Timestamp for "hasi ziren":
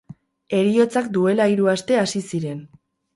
2.05-2.65